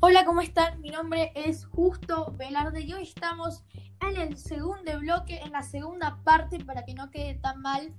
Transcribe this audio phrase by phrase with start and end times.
[0.00, 0.80] Hola, ¿cómo están?
[0.80, 3.64] Mi nombre es Justo Velarde y hoy estamos
[4.00, 7.92] en el segundo bloque, en la segunda parte, para que no quede tan mal,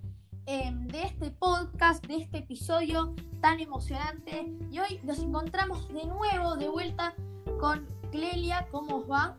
[0.46, 4.50] em, de este podcast, de este episodio tan emocionante.
[4.72, 7.16] Y hoy nos encontramos de nuevo, de vuelta,
[7.60, 8.66] con Clelia.
[8.72, 9.38] ¿Cómo os va?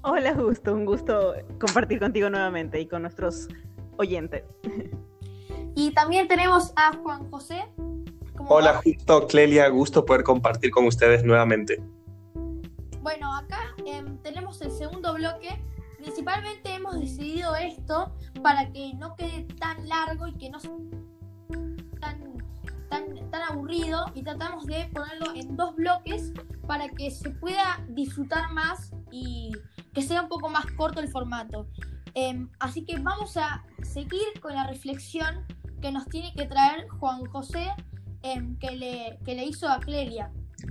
[0.00, 0.72] Hola, Justo.
[0.72, 3.46] Un gusto compartir contigo nuevamente y con nuestros
[3.98, 4.42] oyentes.
[5.74, 7.66] Y también tenemos a Juan José.
[8.50, 11.82] Hola, Justo, Clelia, gusto poder compartir con ustedes nuevamente.
[13.02, 15.62] Bueno, acá em, tenemos el segundo bloque.
[15.98, 18.10] Principalmente hemos decidido esto
[18.42, 20.70] para que no quede tan largo y que no sea
[22.00, 22.38] tan,
[22.88, 24.06] tan, aburrido.
[24.14, 26.32] Y tratamos de ponerlo en dos bloques
[26.66, 29.52] para que se pueda disfrutar más y
[29.92, 31.68] que sea un poco más corto el formato.
[32.14, 35.44] Em, así que vamos a seguir con la reflexión
[35.82, 37.74] que nos tiene que traer Juan José
[38.22, 40.30] Em, que, le, que le hizo a Clelia.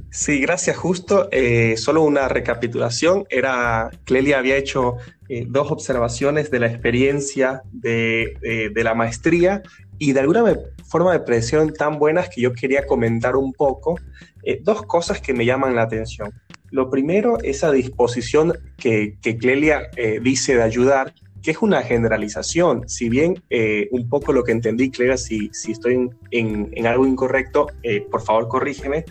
[0.10, 1.30] Sí, gracias, justo.
[1.32, 3.26] Eh, solo una recapitulación.
[3.30, 4.98] Era, Clelia había hecho
[5.30, 9.62] eh, dos observaciones de la experiencia de, de, la maestría
[9.98, 10.44] y de alguna
[10.90, 14.00] forma me parecieron tan buenas que yo quería comentar un poco
[14.44, 16.34] eh, dos cosas que me llaman la atención.
[16.70, 19.90] Lo primero, esa disposición que, que Clelia
[20.22, 22.88] dice de ayudar que es una generalización.
[22.88, 27.68] Si bien eh, un poco lo que entendí, Clara, si, si estoy en, algo incorrecto,
[27.84, 29.06] eh, por favor corrígeme,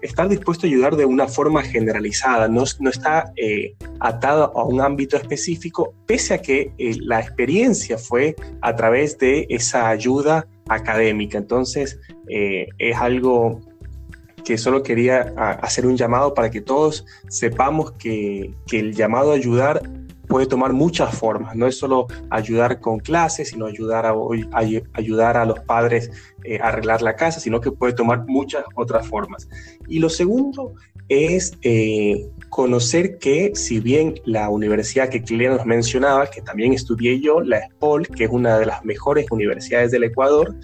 [0.00, 4.80] estar dispuesto a ayudar de una forma generalizada, no, no está eh, atado a un
[4.80, 11.38] ámbito específico, pese a que la experiencia fue a través de esa ayuda académica.
[11.38, 13.60] Entonces, es algo
[14.44, 19.34] que solo quería hacer un llamado para que todos sepamos que, que el llamado a
[19.34, 19.82] ayudar
[20.32, 21.54] puede tomar muchas formas.
[21.54, 24.14] No es solo ayudar con clases, sino ayudar a,
[24.94, 26.10] ayudar a los padres
[26.44, 29.46] eh, a arreglar la casa, sino que puede tomar muchas otras formas.
[29.88, 30.74] Y lo segundo
[31.10, 37.20] es eh, conocer que si bien la universidad que Clelia nos mencionaba, que también estudié
[37.20, 40.54] yo, la SPOL, que es una de las mejores universidades del Ecuador,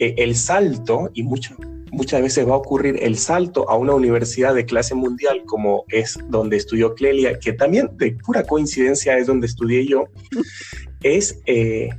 [0.00, 1.56] eh, el salto y mucho,
[1.94, 6.18] muchas veces va a ocurrir el salto a una universidad de clase mundial como es
[6.28, 10.04] donde estudió Clelia, que también de pura coincidencia es donde estudié yo,
[11.02, 11.90] es, eh,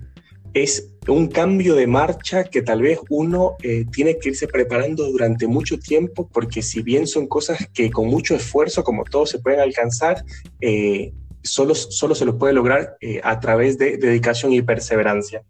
[0.53, 5.47] es un cambio de marcha que tal vez uno eh, tiene que irse preparando durante
[5.47, 9.59] mucho tiempo, porque si bien son cosas que con mucho esfuerzo, como todos se pueden
[9.59, 10.23] alcanzar,
[10.61, 11.13] eh,
[11.43, 15.43] solo, solo se lo puede lograr a través de dedicación y perseverancia.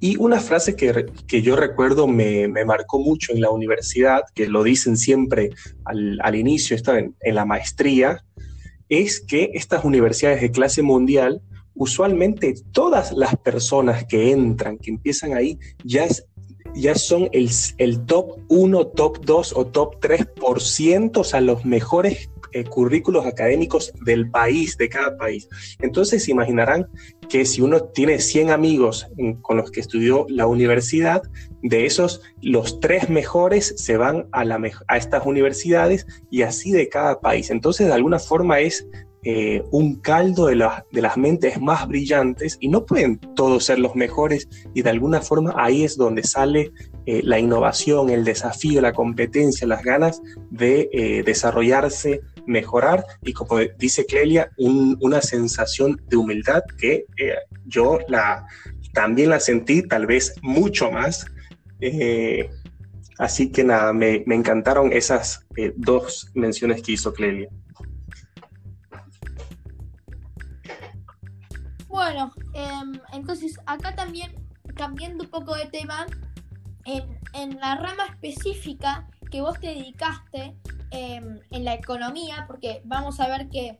[0.00, 4.46] Y una frase que, que yo recuerdo me, me, marcó mucho en la universidad, que
[4.46, 5.50] lo dicen siempre
[5.84, 8.24] al, al inicio, está en, la maestría,
[8.88, 11.42] es que estas universidades de clase mundial,
[11.74, 16.06] usualmente todas las personas que entran, que empiezan ahí, ya,
[16.74, 22.30] ya son el, el top 1, top 2 o top 3%, o sea, los mejores
[22.52, 25.48] eh, currículos académicos del país, de cada país.
[25.80, 26.88] Entonces se imaginarán
[27.28, 29.06] que si uno tiene 100 amigos
[29.42, 31.22] con los que estudió la universidad,
[31.62, 34.44] de esos los tres mejores se van a,
[34.86, 37.50] a estas universidades y así de cada país.
[37.50, 38.86] Entonces de alguna forma es
[39.24, 40.54] eh, un caldo de,
[40.92, 45.20] de, las mentes más brillantes y no pueden todos ser los mejores y de alguna
[45.20, 46.72] forma ahí es donde sale
[47.06, 54.06] eh, la innovación, el desafío, la competencia, las ganas de desarrollarse mejorar y como dice
[54.06, 57.34] Clelia, una sensación de humildad que eh,
[57.66, 58.46] yo la,
[58.92, 61.26] también la sentí tal vez mucho más.
[61.80, 62.50] Eh,
[63.18, 67.48] así que nada, me, encantaron esas eh, dos menciones que hizo Clelia.
[72.10, 74.32] Bueno, em, entonces acá también,
[74.74, 76.06] cambiando un poco de tema,
[76.86, 80.56] en, la rama específica que vos te dedicaste,
[80.90, 83.76] Em, en la economía, porque vamos a ver que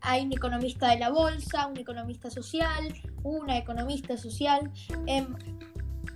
[0.00, 4.70] hay un economista de la bolsa, un economista social, una economista social.
[5.06, 5.34] Em,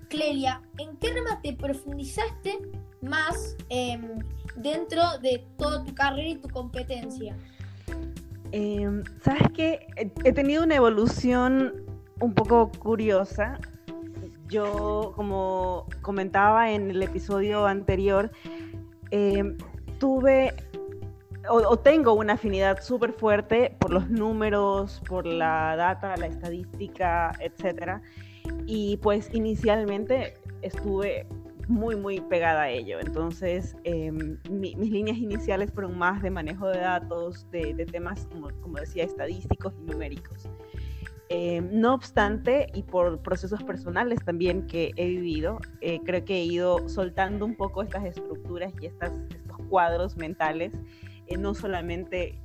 [0.09, 2.61] Clelia, ¿en qué rama te profundizaste
[3.01, 3.57] más
[4.55, 7.37] dentro de toda tu carrera y tu competencia?
[9.23, 9.87] Sabes que
[10.25, 11.73] he tenido una evolución
[12.21, 13.59] un poco curiosa.
[14.49, 18.31] Yo, como comentaba en el episodio anterior,
[19.99, 20.55] tuve
[21.49, 28.01] o, tengo una afinidad súper fuerte por los números, por la data, la estadística, etc.
[28.67, 31.27] Y pues inicialmente estuve
[31.69, 32.99] muy, muy pegada a ello.
[33.01, 38.79] Entonces, em, mis líneas iniciales fueron más de manejo de datos, de, temas, como, como,
[38.79, 40.49] decía, estadísticos y numéricos.
[41.29, 46.45] Em, no obstante, y por procesos personales también que he vivido, eh, creo que he
[46.45, 49.13] ido soltando un poco estas estructuras y estas
[49.71, 50.75] cuadros mentales,
[51.29, 52.39] eh, no solamente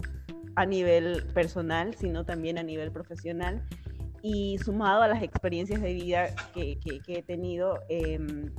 [0.55, 3.61] a nivel personal, sino también a nivel profesional.
[4.21, 8.49] Y sumado a las experiencias de vida que, he tenido, em,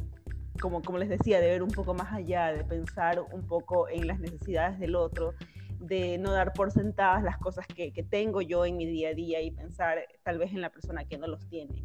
[0.59, 4.07] como, como les decía, de ver un poco más allá, de pensar un poco en
[4.07, 5.35] las necesidades del otro,
[5.81, 9.15] de no dar por sentadas las cosas que, que, tengo yo en mi día a
[9.15, 11.85] día y pensar tal vez en la persona que no los tiene.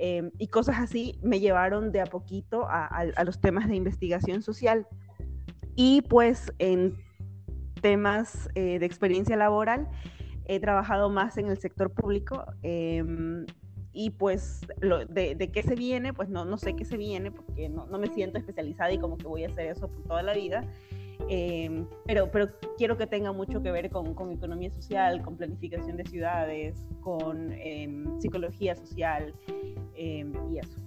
[0.00, 4.42] Em, y cosas así me llevaron de a poquito a, a, los temas de investigación
[4.42, 4.86] social.
[5.74, 6.96] Y pues en
[7.82, 9.88] temas eh, de experiencia laboral
[10.46, 12.44] he trabajado más en el sector público.
[12.62, 13.44] Em,
[13.92, 17.30] y pues lo, de, de, qué se viene, pues no, no sé qué se viene
[17.30, 20.22] porque no, no me siento especializada y como que voy a hacer eso por toda
[20.22, 20.64] la vida.
[21.28, 25.96] Em, pero, pero quiero que tenga mucho que ver con, con economía social, con planificación
[25.96, 29.34] de ciudades, con em, psicología social
[29.94, 30.78] em, y eso.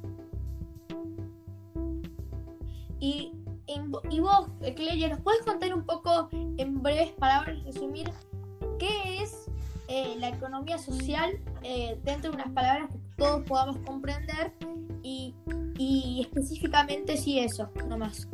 [2.99, 3.33] Y,
[4.09, 8.09] y vos, Clelia, ¿nos puedes contar un poco, en breves palabras, resumir
[8.79, 9.49] qué es
[9.87, 12.90] eh, la economía social eh, dentro de unas palabras
[13.21, 14.51] todos podamos comprender
[15.03, 15.35] y,
[15.77, 18.27] y específicamente si eso, nomás?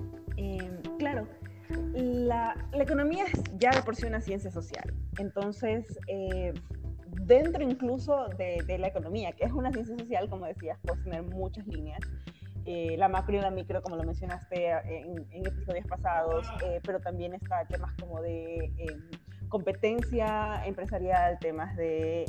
[0.97, 1.27] claro,
[1.93, 4.93] la, economía es ya de por sí una ciencia social.
[5.19, 6.53] Entonces, eh,
[7.25, 11.67] dentro incluso de, la economía, que es una ciencia social, como decías, puedes tener muchas
[11.67, 11.99] líneas.
[12.65, 17.33] Eh, la macro y la micro, como lo mencionaste en, episodios pasados, eh, pero también
[17.33, 18.71] está temas como de
[19.49, 22.25] competencia empresarial, temas de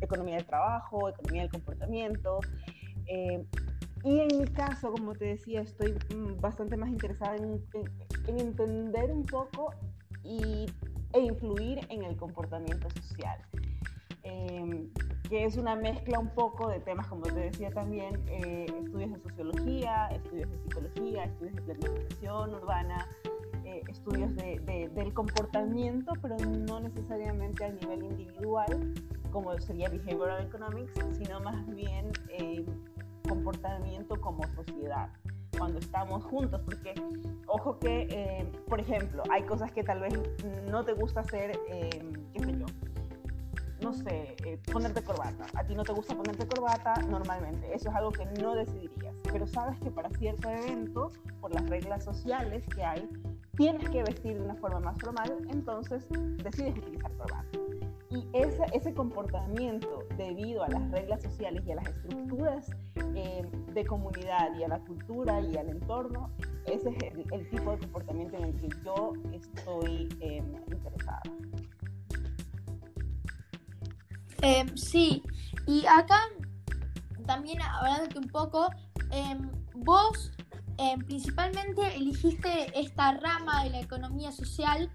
[0.00, 2.40] economía del trabajo, economía del comportamiento.
[4.06, 7.60] Y en mi caso, como te decía, estoy mm, bastante más interesada en,
[8.28, 9.74] entender un poco
[10.22, 10.66] y,
[11.12, 13.40] e influir en el comportamiento social.
[14.22, 14.90] Em,
[15.28, 19.20] que es una mezcla un poco de temas, como te decía también, eh, estudios de
[19.28, 23.08] sociología, estudios de psicología, estudios de planificación urbana,
[23.64, 28.94] eh, estudios de, del comportamiento, pero no necesariamente a nivel individual,
[29.36, 32.64] como sería behavioral economics, sino más bien eh,
[33.28, 35.10] comportamiento como sociedad
[35.58, 36.94] cuando estamos juntos, porque
[37.46, 40.14] ojo que, eh, por ejemplo, hay cosas que tal vez
[40.70, 41.90] no te gusta hacer, eh,
[42.32, 42.64] qué sé yo,
[43.82, 45.44] no sé, eh, ponerte corbata.
[45.54, 49.46] A ti no te gusta ponerte corbata normalmente, eso es algo que no decidirías, pero
[49.46, 51.12] sabes que para cierto evento,
[51.42, 53.06] por las reglas sociales que hay,
[53.54, 56.06] tienes que vestir de una forma más formal, entonces
[56.42, 57.45] decides utilizar corbata.
[58.10, 62.70] Y ese, ese comportamiento, debido a las reglas sociales y a las estructuras
[63.16, 63.42] eh,
[63.74, 66.30] de comunidad y a la cultura y al entorno,
[66.66, 71.22] ese es el, tipo de comportamiento en el que yo estoy eh, interesada.
[74.42, 75.22] Em, sí,
[75.66, 76.20] y acá
[77.26, 78.68] también hablándote un poco,
[79.10, 80.32] em, vos
[80.78, 84.92] em, principalmente eligiste esta rama de la economía social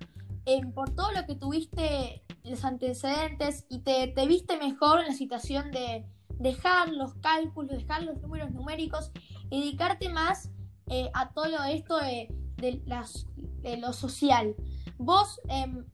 [0.73, 5.71] por todo lo que tuviste los antecedentes y te, te viste mejor en la situación
[5.71, 6.05] de
[6.39, 9.11] dejar los cálculos, dejar los números numéricos
[9.51, 10.49] dedicarte más
[10.87, 14.55] eh, a todo esto de, de, lo social.
[14.97, 15.85] Vos, em,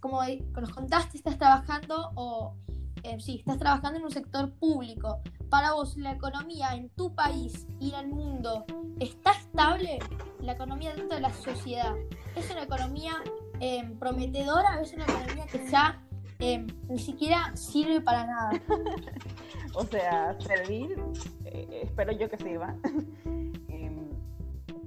[0.00, 0.20] como
[0.60, 2.56] nos contaste, estás trabajando o
[3.02, 5.20] eh, sí, estás trabajando en un sector público.
[5.50, 8.64] Para vos, la economía en tu país y en el mundo,
[8.98, 9.98] ¿está estable?
[10.40, 11.94] La economía dentro de la sociedad.
[12.34, 13.22] ¿Es una economía
[13.60, 16.00] Em, prometedora, es una economía que ya
[16.38, 18.50] em, ni siquiera sirve para nada.
[19.74, 20.96] o sea, servir,
[21.44, 22.74] eh, espero yo que sirva.
[23.68, 24.10] Em,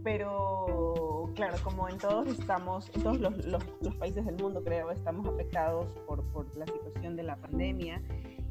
[0.03, 5.27] pero claro, como en todos estamos, en todos los, los, países del mundo creo, estamos
[5.27, 8.01] afectados por, por, la situación de la pandemia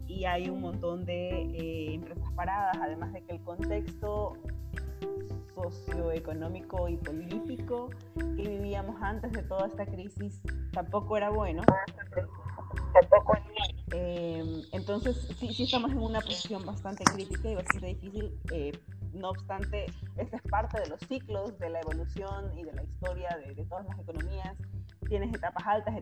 [0.07, 4.35] y hay un montón de eh, empresas paradas, además de que el contexto
[5.55, 10.41] socioeconómico y político que vivíamos antes de toda esta crisis
[10.73, 11.63] tampoco era bueno.
[13.93, 18.39] Eh, entonces, sí, sí estamos en una posición bastante crítica y bastante difícil.
[18.53, 18.73] Eh,
[19.15, 19.87] no obstante,
[20.17, 23.87] esta es parte de los ciclos de la evolución y de la historia de, todas
[23.87, 24.57] las economías.
[25.09, 25.95] Tienes etapas altas,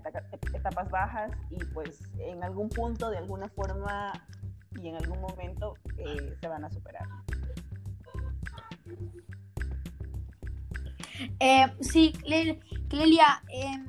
[0.52, 4.12] etapas bajas y pues en algún punto, de alguna forma
[4.80, 7.06] y en algún momento eh, se van a superar.
[11.40, 12.12] Eh, sí,
[12.88, 13.86] Clelia, em,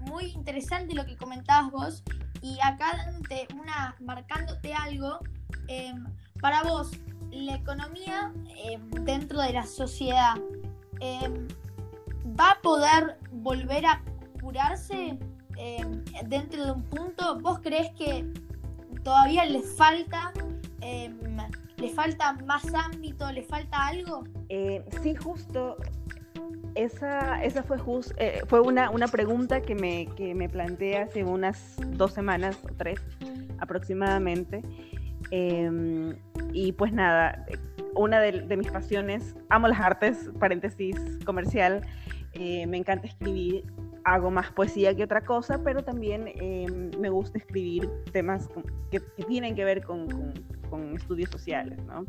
[0.00, 2.02] muy interesante lo que comentabas vos.
[2.40, 5.18] Y acá dándote una, marcándote algo,
[5.66, 6.04] em,
[6.40, 6.92] para vos,
[7.30, 8.32] la economía
[8.64, 10.34] em, dentro de la sociedad
[12.38, 14.02] va a poder volver a
[14.40, 15.18] curarse
[16.26, 17.38] dentro de un punto.
[17.40, 18.32] ¿Vos crees que
[19.02, 20.32] todavía le falta
[21.78, 23.30] ¿Le falta más ámbito?
[23.30, 24.24] ¿Le falta algo?
[24.48, 25.76] Eh, sí, justo
[26.74, 27.78] esa, esa fue,
[28.18, 32.74] eh, fue una, una pregunta que me, que me planteé hace unas dos semanas o
[32.76, 33.00] tres
[33.58, 34.62] aproximadamente.
[35.30, 36.16] Em,
[36.52, 37.44] y pues nada,
[37.94, 41.82] una de, mis pasiones, amo las artes, paréntesis comercial,
[42.32, 43.64] eh, me encanta escribir,
[44.04, 48.48] hago más poesía que otra cosa, pero también em, me gusta escribir temas
[48.90, 50.32] que, tienen que ver con, con,
[50.94, 52.04] estudios sociales, ¿no?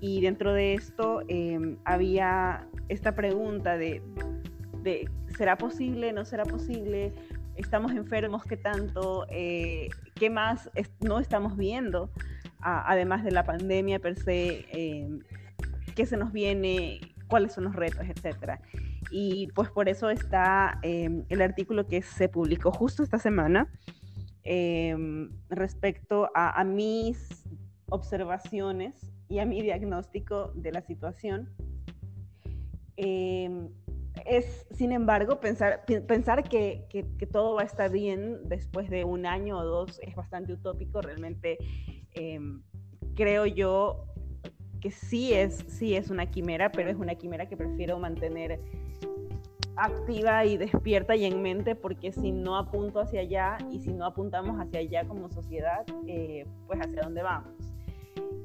[0.00, 4.02] Y dentro de esto em, había esta pregunta de,
[4.82, 6.12] de, ¿será posible?
[6.12, 7.12] ¿No será posible?
[7.56, 8.44] ¿Estamos enfermos?
[8.44, 9.26] ¿Qué tanto?
[9.30, 10.70] Eh, ¿Qué más
[11.00, 12.10] no estamos viendo?
[12.64, 15.20] además de la pandemia per se, em,
[15.96, 18.60] qué se nos viene, cuáles son los retos, etcétera.
[19.10, 23.68] Y pues por eso está em, el artículo que se publicó justo esta semana
[24.44, 27.41] em, respecto a, mis
[27.92, 31.50] observaciones y a mi diagnóstico de la situación.
[32.96, 39.04] es, sin embargo, pensar, pensar que, que, que, todo va a estar bien después de
[39.04, 41.00] un año o dos es bastante utópico.
[41.00, 41.58] Realmente
[42.14, 42.62] Em,
[43.14, 44.06] creo yo
[44.80, 48.60] que sí es, sí es una quimera, pero es una quimera que prefiero mantener
[49.76, 54.04] activa y despierta y en mente, porque si no apunto hacia allá y si no
[54.04, 57.71] apuntamos hacia allá como sociedad, eh, pues hacia dónde vamos.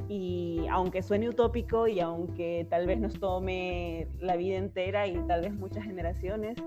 [0.10, 5.42] Y aunque suene utópico y aunque tal vez nos tome la vida entera y tal
[5.42, 6.58] vez muchas generaciones,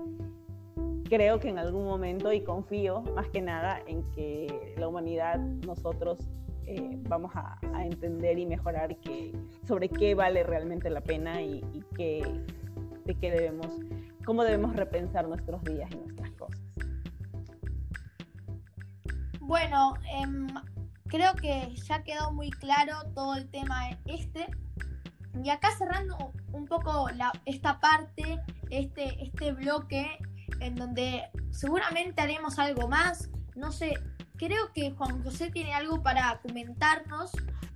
[1.11, 6.19] creo que en algún momento y confío más que nada en que la humanidad, nosotros
[6.65, 8.95] eh, vamos a, entender y mejorar
[9.67, 11.61] sobre qué vale realmente la pena y,
[11.97, 12.23] qué,
[13.03, 13.67] de qué debemos,
[14.23, 16.61] cómo debemos repensar nuestros días y nuestras cosas.
[19.41, 20.47] Bueno, em,
[21.11, 24.47] creo que ya quedó muy claro todo el tema este.
[25.43, 27.07] Y acá cerrando un poco
[27.45, 28.39] esta parte,
[28.69, 30.17] este, este bloque,
[30.59, 33.29] en donde seguramente haremos algo más.
[33.55, 33.93] No sé,
[34.37, 37.31] creo que Juan José tiene algo para comentarnos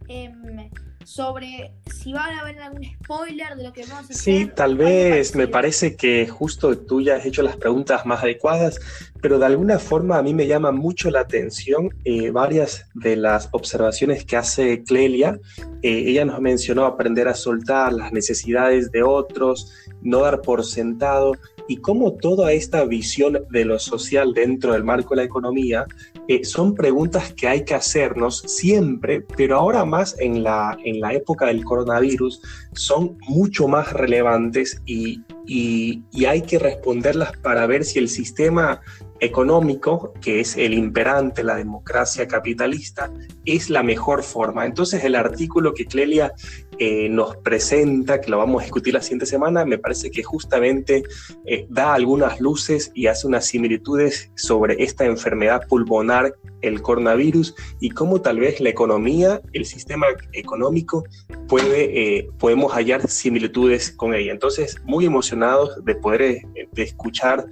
[0.08, 0.70] em,
[1.06, 4.16] sobre si va a haber algún spoiler de lo que vamos a hacer.
[4.16, 8.80] Sí, tal vez me parece que justo tú ya has hecho las preguntas más adecuadas,
[9.22, 13.50] pero de alguna forma a mí me llama mucho la atención eh, varias de las
[13.52, 15.40] observaciones que hace Clelia.
[15.82, 19.72] Eh, ella nos mencionó aprender a soltar las necesidades de otros,
[20.02, 21.34] no dar por sentado
[21.68, 25.86] y cómo toda esta visión de lo social dentro del marco de la economía
[26.28, 31.14] eh, son preguntas que hay que hacernos siempre, pero ahora más en la, en la
[31.14, 32.42] época del coronavirus,
[32.74, 38.82] son mucho más relevantes y, y, y hay que responderlas para ver si el sistema
[39.20, 43.12] económico, que es el imperante, la democracia capitalista,
[43.46, 44.66] es la mejor forma.
[44.66, 46.34] Entonces el artículo que Clelia
[46.78, 51.04] eh, nos presenta, que lo vamos a discutir la siguiente semana, me parece que justamente
[51.46, 57.92] eh, da algunas luces y hace unas similitudes sobre esta enfermedad pulmonar, el coronavirus, y
[57.92, 61.06] cómo tal vez la economía, el sistema económico,
[61.48, 64.32] puede, eh, podemos hallar similitudes con ella.
[64.32, 66.42] Entonces, muy emocionados de poder
[66.72, 67.46] de escuchar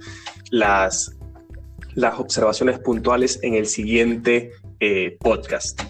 [0.50, 1.16] las,
[1.94, 4.52] las observaciones puntuales en el siguiente
[5.20, 5.80] podcast.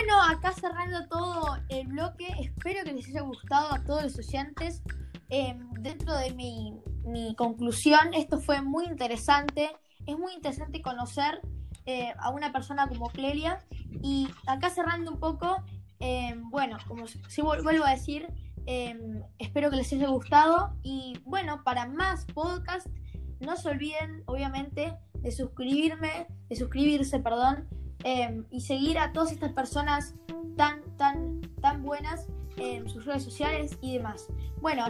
[0.00, 4.82] Bueno, acá cerrando todo el bloque, espero que les haya gustado a todos los oyentes.
[5.28, 9.70] Em, dentro de mi, conclusión, esto fue muy interesante.
[10.06, 11.40] Es muy interesante conocer
[11.86, 13.58] eh, a una persona como Clelia.
[14.02, 15.62] Y acá cerrando un poco,
[15.98, 18.26] em, bueno, como si vuelvo a decir,
[18.66, 20.74] em, espero que les haya gustado.
[20.82, 22.86] Y bueno, para más podcast,
[23.40, 27.68] no se olviden, obviamente, de suscribirme, de suscribirse, perdón,
[28.04, 30.14] Em, y seguir a todas estas personas
[30.56, 34.26] tan, tan, tan buenas en sus redes sociales y demás.
[34.60, 34.86] Bueno,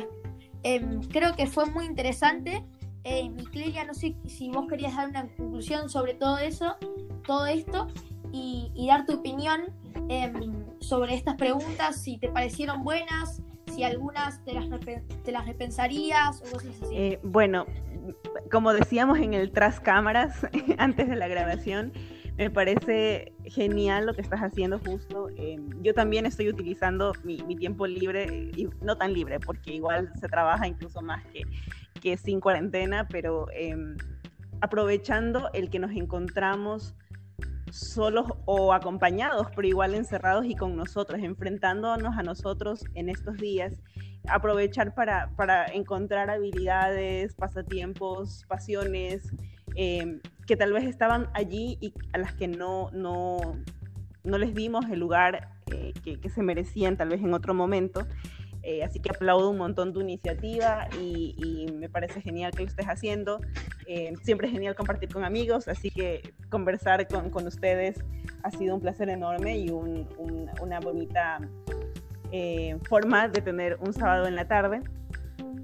[0.62, 2.64] em, creo que fue muy interesante.
[3.02, 3.44] Eh, mi
[3.86, 6.76] no sé si vos querías dar una conclusión sobre todo eso,
[7.26, 7.88] todo esto,
[8.32, 9.62] y, dar tu opinión
[10.80, 13.42] sobre estas preguntas, si te parecieron buenas,
[13.80, 14.68] si algunas te las,
[15.25, 16.42] te las repensarías.
[16.92, 17.64] Eh, bueno,
[18.50, 20.46] como decíamos en el tras cámaras
[20.78, 21.90] antes de la grabación,
[22.37, 25.30] me parece genial lo que estás haciendo justo.
[25.37, 30.28] Em, yo también estoy utilizando mi, tiempo libre, y no tan libre, porque igual se
[30.28, 31.44] trabaja incluso más que,
[32.02, 33.96] que sin cuarentena, pero em,
[34.60, 36.94] aprovechando el que nos encontramos
[37.70, 43.74] solos o acompañados, pero igual encerrados y con nosotros, enfrentándonos a nosotros en estos días,
[44.28, 49.32] aprovechar para, para encontrar habilidades, pasatiempos, pasiones,
[49.76, 53.38] Em, que tal vez estaban allí y a las que no, no,
[54.24, 58.06] no les dimos el lugar eh, que, se merecían tal vez en otro momento.
[58.62, 62.86] Eh, así que aplaudo un montón tu iniciativa y, me parece genial que lo estés
[62.86, 63.40] haciendo.
[63.92, 67.99] Eh, siempre es genial compartir con amigos, así que conversar con, con ustedes
[68.44, 71.40] ha sido un placer enorme y una bonita
[72.88, 74.80] forma de tener un sábado en la tarde.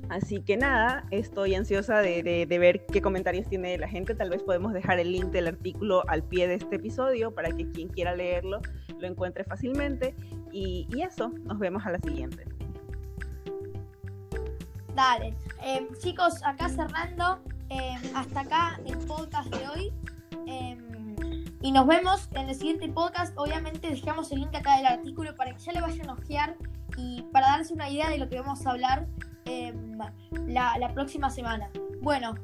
[0.09, 4.15] Así que nada, estoy ansiosa de, ver qué comentarios tiene la gente.
[4.15, 7.71] Tal vez podemos dejar el link del artículo al pie de este episodio para que
[7.71, 8.61] quien quiera leerlo
[8.99, 10.15] lo encuentre fácilmente.
[10.53, 12.45] Y, eso, nos vemos a la siguiente.
[14.95, 15.35] Dale.
[15.63, 19.93] Em, chicos, acá cerrando, em, hasta acá el podcast de hoy.
[20.47, 21.17] Em,
[21.63, 23.37] y nos vemos en el siguiente podcast.
[23.37, 26.57] Obviamente dejamos el link acá del artículo para que ya le vayan a ojear
[26.97, 29.07] y para darse una idea de lo que vamos a hablar
[29.47, 29.99] Em,
[30.49, 31.71] la, próxima semana.
[32.03, 32.35] Bueno,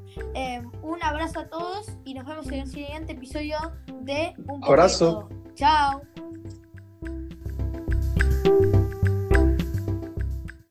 [0.83, 3.59] un abrazo a todos y nos vemos en el siguiente episodio
[4.03, 5.29] de Un Abrazo.
[5.55, 6.03] Chao.